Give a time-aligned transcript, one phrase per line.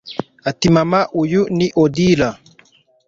[0.49, 2.29] atimama uyu ni odila